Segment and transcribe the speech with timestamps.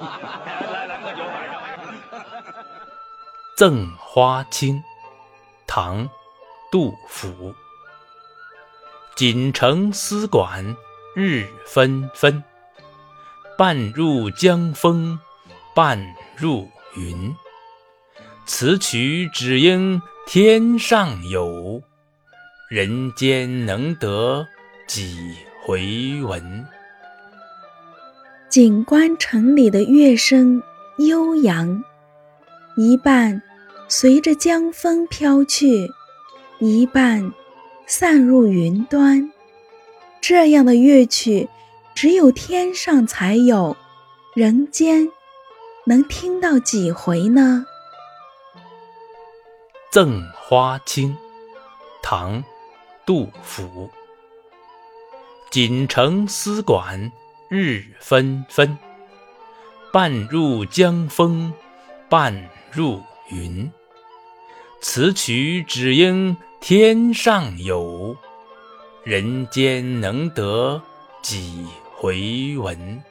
[0.00, 1.60] 来来，喝酒晚上。
[3.56, 4.76] 《赠花卿》
[5.66, 6.04] 唐·
[6.70, 7.54] 杜甫。
[9.16, 10.76] 锦城丝管
[11.16, 12.44] 日纷纷，
[13.56, 15.18] 半入江风
[15.74, 17.34] 半入云。
[18.46, 21.82] 此曲只应天上有，
[22.70, 24.46] 人间能得
[24.86, 26.64] 几回闻？
[28.50, 30.62] 锦官城里的乐声
[30.96, 31.84] 悠扬，
[32.78, 33.42] 一半
[33.88, 35.86] 随着江风飘去，
[36.58, 37.30] 一半
[37.86, 39.30] 散入云端。
[40.22, 41.46] 这样的乐曲，
[41.94, 43.76] 只有天上才有，
[44.34, 45.06] 人间
[45.84, 47.66] 能听到几回呢？
[49.92, 51.10] 《赠花卿》
[52.02, 52.42] 唐·
[53.04, 53.90] 杜甫。
[55.50, 57.10] 锦城丝管
[57.48, 58.76] 日纷纷，
[59.90, 61.50] 半入江风
[62.06, 63.70] 半入云。
[64.82, 68.14] 此曲只应天上有，
[69.02, 70.82] 人间能得
[71.22, 73.02] 几回闻？